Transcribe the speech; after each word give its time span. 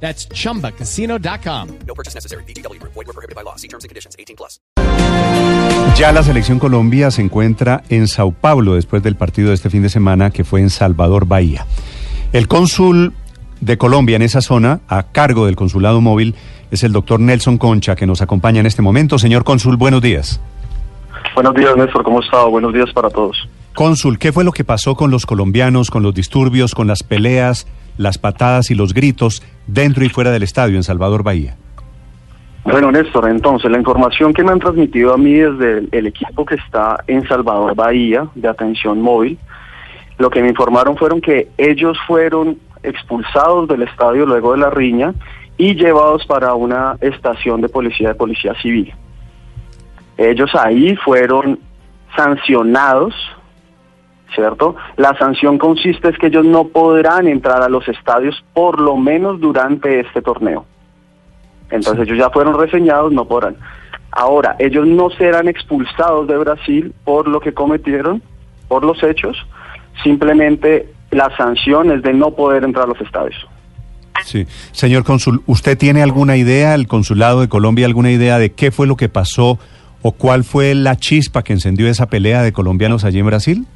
That's 0.00 0.28
chumbacasino.com. 0.28 1.68
No 1.86 1.94
purchase 1.94 2.14
necessary. 2.14 2.44
BGW. 2.44 2.80
Void 2.82 2.94
were 2.94 3.12
prohibited 3.12 3.34
by 3.34 3.42
law. 3.42 3.56
See 3.56 3.68
terms 3.68 3.84
and 3.84 3.88
conditions. 3.88 4.14
18 4.18 4.36
plus. 4.36 4.60
Ya 5.96 6.12
la 6.12 6.22
selección 6.22 6.58
Colombia 6.58 7.10
se 7.10 7.22
encuentra 7.22 7.82
en 7.88 8.06
Sao 8.06 8.32
Paulo 8.32 8.74
después 8.74 9.02
del 9.02 9.16
partido 9.16 9.48
de 9.48 9.54
este 9.54 9.70
fin 9.70 9.82
de 9.82 9.88
semana 9.88 10.30
que 10.30 10.44
fue 10.44 10.60
en 10.60 10.70
Salvador 10.70 11.26
Bahía. 11.26 11.66
El 12.32 12.48
cónsul 12.48 13.14
de 13.60 13.78
Colombia 13.78 14.16
en 14.16 14.22
esa 14.22 14.42
zona, 14.42 14.80
a 14.88 15.04
cargo 15.04 15.46
del 15.46 15.56
consulado 15.56 16.02
móvil, 16.02 16.34
es 16.70 16.82
el 16.84 16.92
doctor 16.92 17.20
Nelson 17.20 17.56
Concha, 17.56 17.96
que 17.96 18.06
nos 18.06 18.20
acompaña 18.20 18.60
en 18.60 18.66
este 18.66 18.82
momento. 18.82 19.18
Señor 19.18 19.44
cónsul, 19.44 19.76
buenos 19.76 20.02
días. 20.02 20.40
Buenos 21.34 21.54
días, 21.54 21.76
Néstor. 21.76 22.02
¿Cómo 22.02 22.20
está? 22.20 22.44
Buenos 22.44 22.74
días 22.74 22.92
para 22.92 23.08
todos. 23.08 23.36
Cónsul, 23.74 24.18
¿qué 24.18 24.32
fue 24.32 24.44
lo 24.44 24.52
que 24.52 24.64
pasó 24.64 24.96
con 24.96 25.10
los 25.10 25.26
colombianos, 25.26 25.90
con 25.90 26.02
los 26.02 26.14
disturbios, 26.14 26.74
con 26.74 26.86
las 26.86 27.02
peleas, 27.02 27.66
las 27.98 28.18
patadas 28.18 28.70
y 28.70 28.74
los 28.74 28.94
gritos 28.94 29.42
dentro 29.66 30.04
y 30.04 30.08
fuera 30.08 30.30
del 30.30 30.42
estadio 30.42 30.76
en 30.76 30.82
Salvador 30.82 31.22
Bahía? 31.22 31.56
Bueno, 32.64 32.90
Néstor, 32.90 33.28
entonces 33.28 33.70
la 33.70 33.78
información 33.78 34.34
que 34.34 34.42
me 34.42 34.50
han 34.50 34.58
transmitido 34.58 35.14
a 35.14 35.16
mí 35.16 35.34
desde 35.34 35.78
el, 35.78 35.88
el 35.92 36.06
equipo 36.08 36.44
que 36.44 36.56
está 36.56 37.02
en 37.06 37.26
Salvador 37.28 37.74
Bahía 37.76 38.26
de 38.34 38.48
atención 38.48 39.00
móvil, 39.00 39.38
lo 40.18 40.30
que 40.30 40.42
me 40.42 40.48
informaron 40.48 40.96
fueron 40.96 41.20
que 41.20 41.48
ellos 41.58 41.96
fueron 42.06 42.58
expulsados 42.82 43.68
del 43.68 43.82
estadio 43.82 44.26
luego 44.26 44.52
de 44.52 44.58
la 44.58 44.70
riña 44.70 45.14
y 45.58 45.74
llevados 45.74 46.26
para 46.26 46.54
una 46.54 46.96
estación 47.00 47.60
de 47.60 47.68
policía 47.68 48.08
de 48.08 48.14
policía 48.14 48.54
civil. 48.60 48.92
Ellos 50.16 50.50
ahí 50.54 50.96
fueron 50.96 51.58
sancionados, 52.16 53.14
¿cierto? 54.36 54.76
La 54.96 55.18
sanción 55.18 55.58
consiste 55.58 56.10
es 56.10 56.18
que 56.18 56.28
ellos 56.28 56.44
no 56.44 56.68
podrán 56.68 57.26
entrar 57.26 57.62
a 57.62 57.68
los 57.68 57.88
estadios 57.88 58.44
por 58.52 58.80
lo 58.80 58.96
menos 58.96 59.40
durante 59.40 59.98
este 59.98 60.22
torneo. 60.22 60.64
Entonces 61.70 62.06
ellos 62.06 62.18
ya 62.18 62.30
fueron 62.30 62.56
reseñados, 62.56 63.10
no 63.12 63.24
podrán. 63.24 63.56
Ahora, 64.12 64.54
ellos 64.60 64.86
no 64.86 65.10
serán 65.10 65.48
expulsados 65.48 66.28
de 66.28 66.38
Brasil 66.38 66.94
por 67.04 67.26
lo 67.26 67.40
que 67.40 67.52
cometieron, 67.52 68.22
por 68.68 68.84
los 68.84 69.02
hechos, 69.02 69.36
simplemente 70.02 70.92
la 71.10 71.34
sanción 71.36 71.90
es 71.90 72.02
de 72.02 72.12
no 72.12 72.30
poder 72.30 72.64
entrar 72.64 72.84
a 72.84 72.88
los 72.88 73.00
estadios. 73.00 73.46
Sí. 74.24 74.46
Señor 74.72 75.04
cónsul, 75.04 75.42
¿usted 75.46 75.76
tiene 75.76 76.02
alguna 76.02 76.36
idea, 76.36 76.74
el 76.74 76.88
consulado 76.88 77.40
de 77.40 77.48
Colombia, 77.48 77.86
alguna 77.86 78.10
idea 78.10 78.38
de 78.38 78.52
qué 78.52 78.70
fue 78.70 78.86
lo 78.86 78.96
que 78.96 79.08
pasó 79.08 79.58
o 80.02 80.12
cuál 80.12 80.44
fue 80.44 80.74
la 80.74 80.96
chispa 80.96 81.42
que 81.42 81.52
encendió 81.52 81.88
esa 81.88 82.06
pelea 82.06 82.42
de 82.42 82.52
colombianos 82.52 83.04
allí 83.04 83.18
en 83.18 83.26
Brasil? 83.26 83.66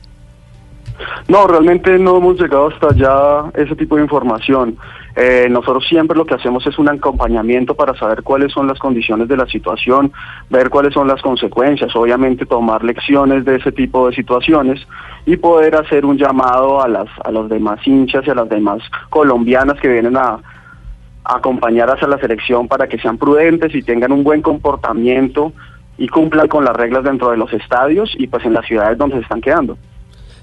No, 1.29 1.47
realmente 1.47 1.99
no 1.99 2.17
hemos 2.17 2.41
llegado 2.41 2.69
hasta 2.69 2.89
allá 2.89 3.51
ese 3.55 3.77
tipo 3.77 3.97
de 3.97 4.03
información. 4.03 4.77
Eh, 5.17 5.49
nosotros 5.51 5.85
siempre 5.89 6.17
lo 6.17 6.25
que 6.25 6.35
hacemos 6.35 6.67
es 6.67 6.79
un 6.79 6.89
acompañamiento 6.89 7.75
para 7.75 7.95
saber 7.95 8.23
cuáles 8.23 8.53
son 8.53 8.67
las 8.67 8.79
condiciones 8.79 9.29
de 9.29 9.37
la 9.37 9.47
situación, 9.47 10.13
ver 10.49 10.71
cuáles 10.71 10.95
son 10.95 11.09
las 11.09 11.21
consecuencias, 11.21 11.95
obviamente 11.97 12.47
tomar 12.47 12.85
lecciones 12.85 13.45
de 13.45 13.57
ese 13.57 13.73
tipo 13.73 14.09
de 14.09 14.15
situaciones 14.15 14.81
y 15.27 15.37
poder 15.37 15.75
hacer 15.77 16.05
un 16.05 16.17
llamado 16.17 16.81
a 16.81 16.89
las 16.89 17.09
a 17.25 17.31
los 17.31 17.49
demás 17.49 17.85
hinchas 17.87 18.25
y 18.27 18.31
a 18.31 18.35
las 18.35 18.49
demás 18.49 18.83
colombianas 19.11 19.81
que 19.81 19.89
vienen 19.89 20.17
a, 20.17 20.39
acompañar 21.25 21.91
hacia 21.91 22.09
la 22.09 22.19
selección 22.19 22.67
para 22.67 22.89
que 22.89 22.99
sean 22.99 23.19
prudentes 23.19 23.75
y 23.75 23.83
tengan 23.83 24.13
un 24.13 24.25
buen 24.25 24.43
comportamiento 24.43 25.53
y 25.99 26.09
cumplan 26.09 26.49
con 26.49 26.65
las 26.65 26.75
reglas 26.75 27.05
dentro 27.05 27.31
de 27.31 27.37
los 27.37 27.53
estadios 27.53 28.13
y 28.19 28.27
pues 28.27 28.45
en 28.45 28.55
las 28.55 28.67
ciudades 28.67 28.97
donde 28.97 29.17
se 29.17 29.23
están 29.23 29.41
quedando. 29.41 29.77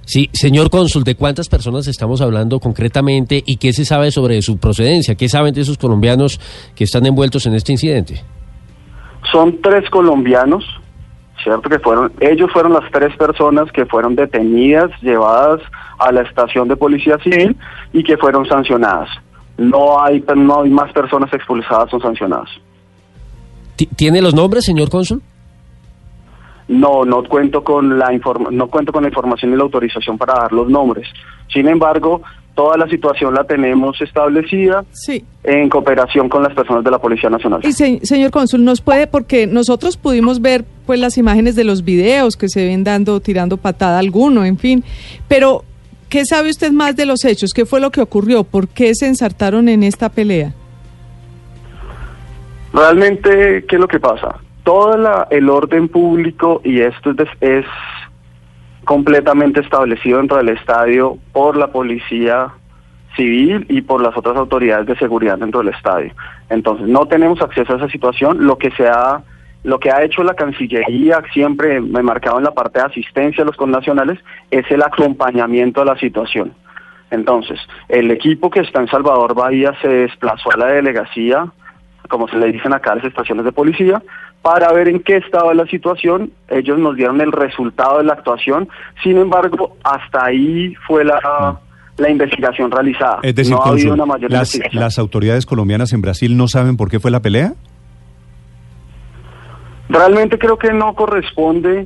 Sí, 0.10 0.30
señor 0.32 0.70
cónsul, 0.70 1.04
¿de 1.04 1.16
cuántas 1.16 1.50
personas 1.50 1.86
estamos 1.88 2.22
hablando 2.22 2.62
concretamente 2.62 3.44
y 3.46 3.58
qué 3.58 3.74
se 3.74 3.84
sabe 3.84 4.10
sobre 4.10 4.42
su 4.42 4.58
procedencia? 4.58 5.16
¿Qué 5.16 5.28
saben 5.28 5.54
de 5.54 5.60
esos 5.62 5.78
colombianos 5.78 6.40
que 6.76 6.86
están 6.86 7.06
envueltos 7.06 7.46
en 7.46 7.56
este 7.56 7.74
incidente? 7.74 8.24
Son 9.34 9.60
tres 9.62 9.90
colombianos, 9.90 10.64
¿cierto? 11.44 11.70
Que 11.70 11.80
fueron, 11.80 12.14
ellos 12.22 12.50
fueron 12.54 12.72
las 12.72 12.90
tres 12.90 13.14
personas 13.18 13.70
que 13.74 13.86
fueron 13.86 14.16
detenidas, 14.16 14.90
llevadas 15.02 15.60
a 16.00 16.10
la 16.14 16.22
estación 16.22 16.70
de 16.70 16.78
policía 16.78 17.18
civil 17.22 17.58
y 17.92 18.02
que 18.02 18.16
fueron 18.16 18.48
sancionadas. 18.48 19.10
No 19.58 20.02
hay, 20.02 20.24
no 20.38 20.62
hay 20.62 20.70
más 20.70 20.90
personas 20.94 21.34
expulsadas 21.34 21.94
o 21.94 22.00
sancionadas. 22.00 22.48
Ti- 23.76 23.88
¿Tiene 23.88 24.22
los 24.22 24.34
nombres, 24.34 24.64
señor 24.64 24.90
cónsul? 24.90 25.22
No, 26.68 27.06
no 27.06 27.24
cuento 27.24 27.64
con 27.64 27.98
la 27.98 28.12
informa- 28.14 28.50
no 28.52 28.68
cuento 28.68 28.92
con 28.92 29.04
la 29.04 29.10
información 29.10 29.54
y 29.54 29.56
la 29.56 29.64
autorización 29.64 30.18
para 30.18 30.34
dar 30.34 30.52
los 30.52 30.70
nombres. 30.70 31.08
Sin 31.54 31.68
embargo, 31.68 32.22
toda 32.56 32.76
la 32.76 32.90
situación 32.90 33.34
la 33.34 33.46
tenemos 33.46 34.02
establecida 34.02 34.84
Sí. 34.92 35.24
en 35.44 35.70
cooperación 35.70 36.28
con 36.28 36.44
las 36.44 36.54
personas 36.54 36.84
de 36.84 36.92
la 36.92 37.00
Policía 37.00 37.30
Nacional. 37.30 37.62
Y 37.64 37.72
se- 37.72 38.06
señor 38.06 38.32
cónsul, 38.32 38.66
¿nos 38.66 38.82
puede, 38.82 39.08
porque 39.08 39.48
nosotros 39.48 39.96
pudimos 39.96 40.42
ver 40.42 40.66
pues 40.86 41.00
las 41.00 41.18
imágenes 41.18 41.56
de 41.56 41.64
los 41.64 41.84
videos 41.86 42.36
que 42.36 42.50
se 42.50 42.66
ven 42.66 42.84
dando, 42.84 43.20
tirando 43.22 43.56
patada 43.58 44.00
alguno, 44.00 44.44
en 44.44 44.58
fin, 44.58 44.84
pero 45.30 45.64
¿qué 46.10 46.26
sabe 46.26 46.50
usted 46.50 46.72
más 46.72 46.96
de 46.98 47.06
los 47.06 47.24
hechos? 47.24 47.54
¿Qué 47.54 47.66
fue 47.66 47.80
lo 47.80 47.92
que 47.92 48.02
ocurrió? 48.02 48.44
¿Por 48.44 48.68
qué 48.68 48.94
se 48.96 49.08
ensartaron 49.08 49.70
en 49.70 49.84
esta 49.84 50.10
pelea? 50.10 50.54
Realmente, 52.74 53.66
¿qué 53.68 53.76
es 53.76 53.80
lo 53.80 53.88
que 53.88 54.00
pasa? 54.00 54.36
Todo 54.68 54.98
la- 54.98 55.28
el 55.32 55.50
orden 55.50 55.88
público 55.88 56.60
y 56.62 56.82
esto 56.82 57.12
es, 57.12 57.30
es 57.40 57.66
completamente 58.84 59.62
establecido 59.62 60.18
dentro 60.18 60.36
del 60.36 60.50
estadio 60.50 61.18
por 61.32 61.56
la 61.56 61.68
policía 61.68 62.50
civil 63.16 63.66
y 63.70 63.80
por 63.82 64.02
las 64.02 64.18
otras 64.18 64.36
autoridades 64.36 64.86
de 64.88 64.98
seguridad 64.98 65.38
dentro 65.38 65.62
del 65.64 65.74
estadio. 65.74 66.12
Entonces, 66.50 66.86
no 66.86 67.06
tenemos 67.06 67.42
acceso 67.42 67.74
a 67.74 67.78
esa 67.78 67.88
situación. 67.88 68.46
Lo 68.46 68.58
que 68.58 68.72
se 68.72 68.90
ha, 68.90 69.22
lo 69.64 69.80
que 69.80 69.90
ha 69.90 70.04
hecho 70.04 70.22
la 70.22 70.34
Cancillería, 70.34 71.22
siempre 71.32 71.80
me 71.80 72.04
marcado 72.04 72.38
en 72.38 72.44
la 72.44 72.52
parte 72.52 72.80
de 72.80 72.88
asistencia 72.88 73.44
a 73.44 73.48
los 73.48 73.56
connacionales, 73.56 74.20
es 74.52 74.70
el 74.70 74.84
acompañamiento 74.84 75.82
a 75.82 75.86
la 75.86 75.98
situación. 75.98 76.52
Entonces, 77.10 77.58
el 77.88 78.12
equipo 78.12 78.50
que 78.50 78.60
está 78.60 78.82
en 78.82 78.90
Salvador 78.90 79.34
Bahía 79.34 79.74
se 79.82 79.88
desplazó 79.88 80.52
a 80.52 80.58
la 80.58 80.66
delegacia, 80.68 81.46
como 82.10 82.28
se 82.28 82.38
le 82.38 82.52
dicen 82.52 82.74
acá 82.74 82.92
a 82.92 82.96
las 82.96 83.06
estaciones 83.06 83.46
de 83.46 83.52
policía, 83.54 84.02
para 84.50 84.72
ver 84.72 84.88
en 84.88 85.02
qué 85.02 85.18
estaba 85.18 85.54
la 85.54 85.66
situación. 85.66 86.32
Ellos 86.48 86.80
nos 86.80 86.96
dieron 86.96 87.20
el 87.20 87.34
resultado 87.34 87.98
de 87.98 88.06
la 88.06 88.14
actuación. 88.14 88.70
Sin 89.04 89.18
embargo, 89.18 89.76
hasta 89.84 90.24
ahí 90.24 90.74
fue 90.88 91.04
la, 91.04 91.60
la 91.98 92.10
investigación 92.10 92.72
realizada. 92.72 93.20
Es 93.24 93.36
decir, 93.36 93.54
no 93.54 93.62
ha 93.62 93.70
habido 93.70 93.94
una 93.94 94.06
mayor 94.06 94.32
las, 94.32 94.56
investigación. 94.56 94.82
las 94.84 94.98
autoridades 95.00 95.46
colombianas 95.46 95.92
en 95.92 96.00
Brasil 96.02 96.38
no 96.38 96.48
saben 96.48 96.78
por 96.78 96.90
qué 96.90 97.02
fue 97.02 97.12
la 97.12 97.22
pelea. 97.22 97.56
Realmente 99.90 100.38
creo 100.40 100.58
que 100.58 100.72
no 100.72 100.94
corresponde 100.96 101.86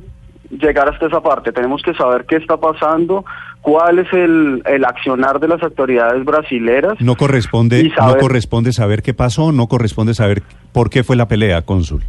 llegar 0.50 0.88
hasta 0.88 1.06
esa 1.06 1.20
parte. 1.20 1.50
Tenemos 1.50 1.82
que 1.82 1.94
saber 1.94 2.26
qué 2.28 2.36
está 2.36 2.56
pasando, 2.58 3.24
cuál 3.60 3.98
es 3.98 4.12
el, 4.12 4.62
el 4.66 4.84
accionar 4.84 5.40
de 5.40 5.48
las 5.48 5.60
autoridades 5.64 6.24
brasileras. 6.24 6.94
No 7.00 7.16
corresponde, 7.16 7.80
Y 7.80 7.88
no 7.88 7.94
saber- 7.96 8.20
corresponde 8.20 8.72
saber 8.72 9.02
qué 9.02 9.14
pasó, 9.14 9.50
no 9.50 9.66
corresponde 9.66 10.14
saber 10.14 10.44
por 10.72 10.90
qué 10.90 11.02
fue 11.02 11.16
la 11.16 11.26
pelea, 11.26 11.62
cónsul. 11.62 12.04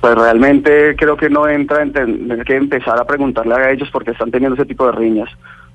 Pues 0.00 0.14
realmente 0.14 0.96
creo 0.96 1.16
que 1.16 1.28
no 1.28 1.46
entra 1.46 1.82
en 1.82 1.92
tener 1.92 2.44
que 2.44 2.56
empezar 2.56 2.98
a 2.98 3.04
preguntarle 3.04 3.54
a 3.54 3.70
ellos 3.70 3.88
porque 3.92 4.12
están 4.12 4.30
teniendo 4.30 4.54
ese 4.54 4.64
tipo 4.64 4.86
de 4.86 4.92
riñas. 4.92 5.28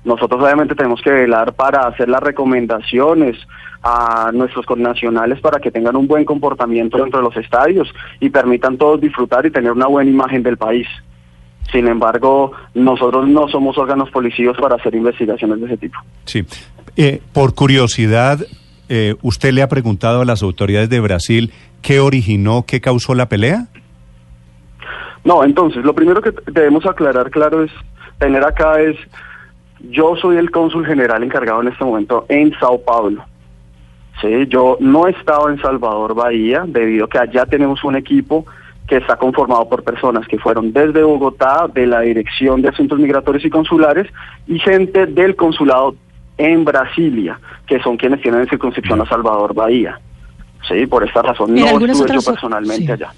Nosotros 0.04 0.42
obviamente 0.42 0.74
tenemos 0.74 1.00
que 1.02 1.10
velar 1.10 1.54
para 1.54 1.86
hacer 1.86 2.08
las 2.08 2.22
recomendaciones 2.22 3.36
a 3.82 4.30
nuestros 4.32 4.66
connacionales 4.66 5.40
para 5.40 5.60
que 5.60 5.70
tengan 5.70 5.96
un 5.96 6.08
buen 6.08 6.24
comportamiento 6.24 6.98
dentro 6.98 7.20
de 7.20 7.24
los 7.24 7.36
estadios 7.36 7.88
y 8.20 8.30
permitan 8.30 8.76
todos 8.78 9.00
disfrutar 9.00 9.46
y 9.46 9.50
tener 9.50 9.72
una 9.72 9.86
buena 9.86 10.10
imagen 10.10 10.42
del 10.42 10.56
país. 10.56 10.88
Sin 11.72 11.88
embargo, 11.88 12.52
nosotros 12.74 13.28
no 13.28 13.48
somos 13.48 13.76
órganos 13.78 14.10
policíos 14.10 14.56
para 14.56 14.76
hacer 14.76 14.94
investigaciones 14.94 15.60
de 15.60 15.66
ese 15.66 15.76
tipo. 15.76 15.98
Sí. 16.24 16.44
Eh, 16.96 17.20
por 17.32 17.54
curiosidad, 17.54 18.40
eh, 18.88 19.14
¿usted 19.22 19.52
le 19.52 19.62
ha 19.62 19.68
preguntado 19.68 20.22
a 20.22 20.24
las 20.24 20.42
autoridades 20.42 20.88
de 20.88 21.00
Brasil 21.00 21.52
qué 21.82 22.00
originó, 22.00 22.64
qué 22.66 22.80
causó 22.80 23.14
la 23.14 23.28
pelea? 23.28 23.66
No, 25.26 25.44
entonces, 25.44 25.84
lo 25.84 25.92
primero 25.92 26.22
que 26.22 26.32
debemos 26.46 26.86
aclarar, 26.86 27.30
claro, 27.30 27.64
es 27.64 27.72
tener 28.18 28.44
acá 28.44 28.80
es, 28.80 28.96
yo 29.80 30.16
soy 30.16 30.36
el 30.36 30.50
cónsul 30.50 30.86
general 30.86 31.22
encargado 31.22 31.60
en 31.60 31.68
este 31.68 31.84
momento 31.84 32.24
en 32.28 32.58
Sao 32.58 32.80
Paulo, 32.80 33.24
Sí, 34.20 34.46
yo 34.48 34.78
no 34.80 35.06
he 35.06 35.10
estado 35.10 35.50
en 35.50 35.60
Salvador 35.60 36.14
Bahía 36.14 36.64
debido 36.66 37.04
a 37.04 37.08
que 37.08 37.18
allá 37.18 37.44
tenemos 37.44 37.84
un 37.84 37.96
equipo 37.96 38.46
que 38.88 38.96
está 38.96 39.16
conformado 39.16 39.68
por 39.68 39.82
personas 39.82 40.26
que 40.26 40.38
fueron 40.38 40.72
desde 40.72 41.02
Bogotá, 41.02 41.66
de 41.72 41.86
la 41.86 42.00
Dirección 42.00 42.62
de 42.62 42.68
Asuntos 42.68 42.98
Migratorios 42.98 43.44
y 43.44 43.50
Consulares, 43.50 44.06
y 44.46 44.58
gente 44.58 45.06
del 45.06 45.36
consulado 45.36 45.96
en 46.38 46.64
Brasilia, 46.64 47.38
que 47.66 47.78
son 47.80 47.98
quienes 47.98 48.22
tienen 48.22 48.40
en 48.40 48.48
circunscripción 48.48 49.02
a 49.02 49.06
Salvador 49.06 49.54
Bahía. 49.54 50.00
Sí, 50.66 50.86
por 50.86 51.04
esta 51.04 51.20
razón 51.20 51.54
no 51.54 51.66
estuve 51.66 52.14
yo 52.14 52.22
personalmente 52.22 52.86
sí. 52.86 52.92
allá. 52.92 53.12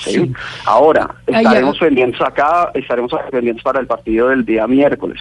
Sí. 0.00 0.10
Sí. 0.10 0.32
Ahora, 0.64 1.14
estaremos 1.26 1.78
pendientes 1.78 2.20
acá, 2.20 2.70
estaremos 2.74 3.12
pendientes 3.30 3.62
para 3.62 3.80
el 3.80 3.86
partido 3.86 4.28
del 4.28 4.44
día 4.44 4.66
miércoles. 4.66 5.20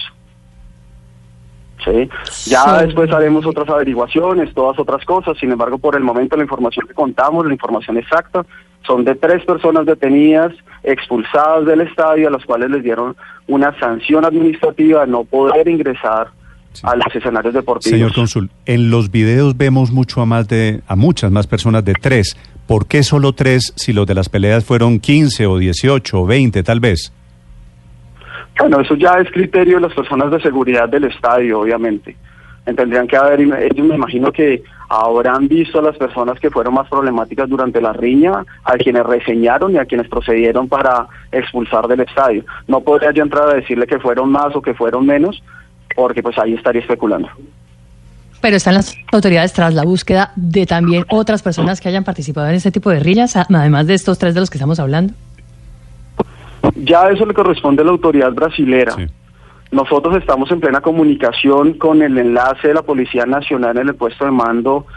Sí. 1.83 2.09
Ya 2.49 2.81
después 2.83 3.11
haremos 3.11 3.45
otras 3.45 3.69
averiguaciones, 3.69 4.53
todas 4.53 4.77
otras 4.79 5.05
cosas. 5.05 5.37
Sin 5.37 5.51
embargo, 5.51 5.77
por 5.77 5.95
el 5.95 6.03
momento 6.03 6.35
la 6.35 6.43
información 6.43 6.87
que 6.87 6.93
contamos, 6.93 7.45
la 7.45 7.53
información 7.53 7.97
exacta, 7.97 8.45
son 8.85 9.05
de 9.05 9.15
tres 9.15 9.45
personas 9.45 9.85
detenidas, 9.85 10.53
expulsadas 10.83 11.65
del 11.65 11.81
estadio, 11.81 12.27
a 12.27 12.31
las 12.31 12.45
cuales 12.45 12.69
les 12.69 12.83
dieron 12.83 13.15
una 13.47 13.77
sanción 13.79 14.25
administrativa 14.25 15.05
de 15.05 15.11
no 15.11 15.23
poder 15.23 15.67
ingresar 15.67 16.27
a 16.83 16.95
los 16.95 17.15
escenarios 17.15 17.53
deportivos. 17.53 17.97
Señor 17.97 18.13
cónsul, 18.13 18.49
en 18.65 18.89
los 18.89 19.11
videos 19.11 19.57
vemos 19.57 19.91
mucho 19.91 20.21
a 20.21 20.25
más 20.25 20.47
de 20.47 20.81
a 20.87 20.95
muchas 20.95 21.31
más 21.31 21.47
personas 21.47 21.83
de 21.83 21.93
tres. 21.93 22.37
¿Por 22.69 22.85
qué 22.85 23.01
solo 23.01 23.33
tres 23.33 23.73
si 23.77 23.93
los 23.93 24.05
de 24.05 24.13
las 24.13 24.29
peleas 24.29 24.63
fueron 24.63 24.99
15 24.99 25.47
o 25.47 25.57
18 25.57 26.21
o 26.21 26.27
20 26.27 26.61
tal 26.61 26.79
vez? 26.79 27.11
Bueno, 28.59 28.79
eso 28.79 28.93
ya 28.93 29.13
es 29.13 29.31
criterio 29.31 29.77
de 29.77 29.87
las 29.87 29.93
personas 29.95 30.29
de 30.29 30.39
seguridad 30.39 30.87
del 30.87 31.05
estadio, 31.05 31.61
obviamente. 31.61 32.15
Tendrían 32.65 33.07
que 33.07 33.17
haber, 33.17 33.41
ellos 33.41 33.87
me 33.87 33.95
imagino 33.95 34.31
que 34.31 34.61
habrán 34.87 35.47
visto 35.47 35.79
a 35.79 35.81
las 35.81 35.97
personas 35.97 36.39
que 36.39 36.51
fueron 36.51 36.75
más 36.75 36.87
problemáticas 36.87 37.49
durante 37.49 37.81
la 37.81 37.91
riña, 37.91 38.45
a 38.63 38.77
quienes 38.77 39.03
reseñaron 39.03 39.73
y 39.73 39.79
a 39.79 39.85
quienes 39.85 40.07
procedieron 40.07 40.69
para 40.69 41.07
expulsar 41.31 41.87
del 41.87 42.01
estadio. 42.01 42.43
No 42.67 42.81
podría 42.81 43.09
yo 43.09 43.23
entrar 43.23 43.49
a 43.49 43.55
decirle 43.55 43.87
que 43.87 43.97
fueron 43.97 44.31
más 44.31 44.55
o 44.55 44.61
que 44.61 44.75
fueron 44.75 45.07
menos, 45.07 45.41
porque 45.95 46.21
pues 46.21 46.37
ahí 46.37 46.53
estaría 46.53 46.81
especulando. 46.81 47.29
Pero 48.41 48.55
están 48.55 48.73
las 48.73 48.95
autoridades 49.11 49.53
tras 49.53 49.73
la 49.73 49.83
búsqueda 49.83 50.31
de 50.35 50.65
también 50.65 51.05
otras 51.09 51.41
personas 51.41 51.81
que 51.81 51.89
hayan 51.89 52.03
participado 52.03 52.47
en 52.47 52.55
este 52.55 52.71
tipo 52.71 52.89
de 52.89 52.97
guerrillas, 52.97 53.35
además 53.35 53.87
de 53.87 53.95
estos 53.95 54.17
tres 54.17 54.33
de 54.33 54.39
los 54.39 54.49
que 54.49 54.57
estamos 54.57 54.79
hablando. 54.79 55.13
Ya 56.75 57.09
eso 57.09 57.25
le 57.25 57.33
corresponde 57.33 57.81
a 57.81 57.85
la 57.85 57.91
autoridad 57.91 58.31
brasilera. 58.31 58.93
Sí. 58.93 59.07
Nosotros 59.71 60.17
estamos 60.17 60.49
en 60.51 60.59
plena 60.59 60.81
comunicación 60.81 61.73
con 61.73 62.01
el 62.01 62.17
enlace 62.17 62.69
de 62.69 62.73
la 62.73 62.81
Policía 62.81 63.25
Nacional 63.25 63.77
en 63.77 63.89
el 63.89 63.95
puesto 63.95 64.25
de 64.25 64.31
mando 64.31 64.87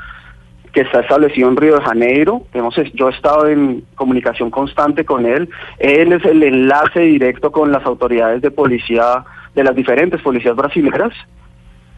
que 0.72 0.80
está 0.80 1.00
establecido 1.00 1.48
en 1.48 1.56
Río 1.56 1.76
de 1.76 1.84
Janeiro. 1.84 2.42
Hemos, 2.54 2.74
yo 2.94 3.08
he 3.08 3.12
estado 3.12 3.46
en 3.48 3.84
comunicación 3.94 4.50
constante 4.50 5.04
con 5.04 5.26
él. 5.26 5.50
Él 5.78 6.12
es 6.12 6.24
el 6.24 6.42
enlace 6.42 7.00
directo 7.00 7.52
con 7.52 7.70
las 7.70 7.84
autoridades 7.84 8.40
de 8.40 8.50
policía, 8.50 9.24
de 9.54 9.64
las 9.64 9.76
diferentes 9.76 10.22
policías 10.22 10.56
brasileras. 10.56 11.12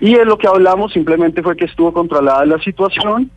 Y 0.05 0.17
en 0.17 0.29
lo 0.29 0.37
que 0.37 0.47
hablamos 0.47 0.93
simplemente 0.93 1.43
fue 1.43 1.57
que 1.57 1.65
estuvo 1.65 1.91
controlada 1.91 2.45
la 2.45 2.59
situación 2.59 3.31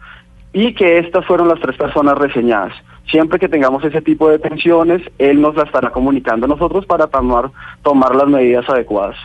y 0.52 0.74
que 0.74 1.00
estas 1.00 1.26
fueron 1.26 1.48
las 1.48 1.62
tres 1.62 1.78
personas 1.78 2.18
reseñadas. 2.18 2.74
Siempre 3.10 3.40
que 3.40 3.48
tengamos 3.48 3.86
ese 3.86 4.02
tipo 4.02 4.30
de 4.30 4.38
tensiones, 4.38 5.02
él 5.18 5.40
nos 5.40 5.56
la 5.56 5.64
estará 5.64 5.92
comunicando 5.92 6.46
a 6.46 6.50
nosotros 6.50 6.86
para 6.86 7.08
tomar, 7.08 7.52
tomar 7.84 8.14
las 8.16 8.28
medidas 8.28 8.68
adecuadas. 8.68 9.16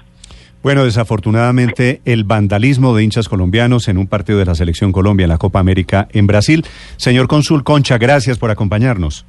Bueno, 0.62 0.85
desafortunadamente 0.85 2.00
el 2.05 2.23
vandalismo 2.23 2.94
de 2.94 3.03
hinchas 3.03 3.29
colombianos 3.29 3.89
en 3.89 3.99
un 3.99 4.06
partido 4.06 4.39
de 4.39 4.44
la 4.44 4.55
Selección 4.55 4.93
Colombia 4.93 5.25
en 5.25 5.31
la 5.31 5.39
Copa 5.39 5.59
América 5.59 6.06
en 6.12 6.29
Brasil. 6.29 6.65
Señor 6.97 7.27
cónsul 7.27 7.65
Concha, 7.65 7.99
gracias 7.99 8.39
por 8.39 8.53
acompañarnos. 8.53 9.27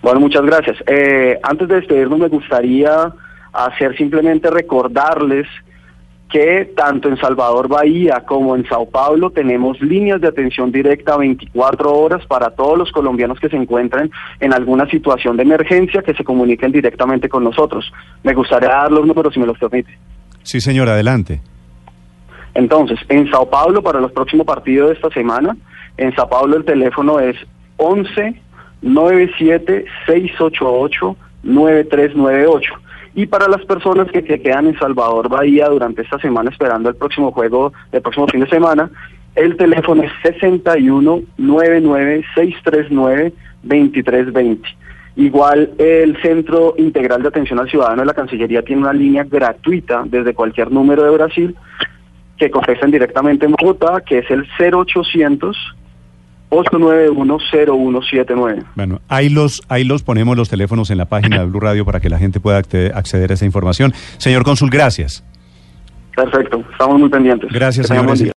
Bueno, 0.00 0.20
muchas 0.20 0.46
gracias. 0.46 0.78
Eh, 0.86 1.38
antes 1.42 1.68
de 1.68 1.74
despedirnos, 1.74 2.18
me 2.18 2.28
gustaría 2.28 3.12
hacer 3.52 3.94
simplemente 3.98 4.50
recordarles 4.50 5.46
que 6.32 6.72
tanto 6.74 7.10
en 7.10 7.18
Salvador 7.18 7.68
Bahía 7.68 8.24
como 8.26 8.56
en 8.56 8.66
Sao 8.66 8.88
Paulo 8.88 9.28
tenemos 9.30 9.78
líneas 9.82 10.18
de 10.18 10.28
atención 10.28 10.72
directa 10.72 11.18
24 11.18 11.92
horas 11.92 12.24
para 12.26 12.48
todos 12.50 12.78
los 12.78 12.90
colombianos 12.90 13.38
que 13.38 13.50
se 13.50 13.56
encuentren 13.56 14.10
en 14.40 14.54
alguna 14.54 14.88
situación 14.88 15.36
de 15.36 15.42
emergencia 15.42 16.00
que 16.00 16.14
se 16.14 16.24
comuniquen 16.24 16.72
directamente 16.72 17.28
con 17.28 17.44
nosotros. 17.44 17.92
Me 18.22 18.32
gustaría 18.32 18.70
dar 18.70 18.90
los 18.90 19.06
números 19.06 19.34
si 19.34 19.40
me 19.40 19.46
los 19.46 19.58
permite. 19.58 19.90
Sí, 20.42 20.62
señor, 20.62 20.88
adelante. 20.88 21.42
Entonces, 22.54 22.98
en 23.10 23.30
Sao 23.30 23.50
Paulo, 23.50 23.82
para 23.82 24.00
los 24.00 24.12
próximos 24.12 24.46
partidos 24.46 24.88
de 24.88 24.94
esta 24.94 25.10
semana, 25.10 25.54
en 25.98 26.14
Sao 26.14 26.30
Paulo 26.30 26.56
el 26.56 26.64
teléfono 26.64 27.20
es 27.20 27.36
11 27.76 28.40
97 28.80 29.84
688 30.06 31.16
9398. 31.42 32.81
Y 33.14 33.26
para 33.26 33.48
las 33.48 33.64
personas 33.66 34.10
que 34.10 34.22
se 34.22 34.40
quedan 34.40 34.66
en 34.68 34.78
Salvador 34.78 35.28
Bahía 35.28 35.68
durante 35.68 36.02
esta 36.02 36.18
semana 36.18 36.50
esperando 36.50 36.88
el 36.88 36.96
próximo 36.96 37.30
juego, 37.32 37.72
el 37.92 38.00
próximo 38.00 38.26
fin 38.28 38.40
de 38.40 38.48
semana, 38.48 38.90
el 39.34 39.56
teléfono 39.56 40.02
es 40.02 40.12
61 40.22 41.22
99 41.36 42.24
639 42.34 43.32
2320. 43.62 44.68
Igual 45.16 45.72
el 45.76 46.16
Centro 46.22 46.74
Integral 46.78 47.22
de 47.22 47.28
Atención 47.28 47.58
al 47.58 47.68
Ciudadano 47.68 48.00
de 48.00 48.06
la 48.06 48.14
Cancillería 48.14 48.62
tiene 48.62 48.82
una 48.82 48.94
línea 48.94 49.24
gratuita 49.24 50.04
desde 50.06 50.32
cualquier 50.32 50.70
número 50.70 51.02
de 51.02 51.10
Brasil 51.10 51.56
que 52.38 52.50
contestan 52.50 52.90
directamente 52.90 53.44
en 53.44 53.52
Bogotá, 53.52 54.00
que 54.00 54.18
es 54.18 54.30
el 54.30 54.46
0800 54.58 55.56
891-0179. 56.52 58.64
Bueno, 58.74 59.00
ahí 59.08 59.30
los, 59.30 59.62
ahí 59.68 59.84
los 59.84 60.02
ponemos 60.02 60.36
los 60.36 60.50
teléfonos 60.50 60.90
en 60.90 60.98
la 60.98 61.06
página 61.06 61.38
de 61.38 61.46
Blue 61.46 61.60
Radio 61.60 61.86
para 61.86 62.00
que 62.00 62.10
la 62.10 62.18
gente 62.18 62.40
pueda 62.40 62.58
acceder 62.58 63.30
a 63.30 63.34
esa 63.34 63.46
información. 63.46 63.94
Señor 64.18 64.44
cónsul, 64.44 64.68
gracias. 64.70 65.24
Perfecto, 66.14 66.62
estamos 66.70 67.00
muy 67.00 67.08
pendientes. 67.08 67.50
Gracias, 67.50 67.86
señor. 67.86 68.04